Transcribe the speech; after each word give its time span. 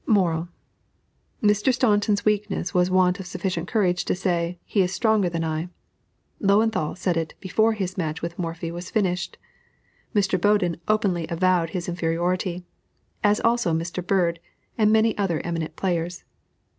MORAL. 0.07 0.47
Mr. 1.43 1.71
Staunton's 1.71 2.25
weakness 2.25 2.73
was 2.73 2.89
want 2.89 3.19
of 3.19 3.27
sufficient 3.27 3.67
courage 3.67 4.03
to 4.05 4.15
say, 4.15 4.57
"He 4.65 4.81
is 4.81 4.91
stronger 4.91 5.29
than 5.29 5.43
I." 5.43 5.69
Löwenthal 6.41 6.97
said 6.97 7.17
it 7.17 7.35
before 7.39 7.73
his 7.73 7.99
match 7.99 8.19
with 8.23 8.39
Morphy 8.39 8.71
was 8.71 8.89
finished; 8.89 9.37
Mr. 10.15 10.41
Boden 10.41 10.77
openly 10.87 11.27
avowed 11.29 11.69
his 11.69 11.87
inferiority, 11.87 12.63
as 13.23 13.39
also 13.41 13.73
Mr. 13.75 14.03
Bird, 14.03 14.39
and 14.75 14.91
many 14.91 15.15
other 15.19 15.39
eminent 15.41 15.75
players. 15.75 16.23